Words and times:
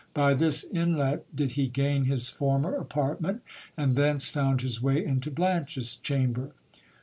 By 0.15 0.33
this 0.33 0.63
inlet 0.63 1.27
did 1.35 1.51
he 1.51 1.67
gain 1.67 2.05
his 2.05 2.27
former 2.27 2.73
apartment, 2.73 3.43
and 3.77 3.95
thence 3.95 4.29
found 4.29 4.61
his 4.61 4.81
way 4.81 5.05
into 5.05 5.29
Blanche's 5.29 5.95
chamber. 5.95 6.53